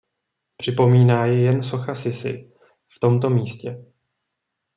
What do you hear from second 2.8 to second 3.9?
v tomto místě.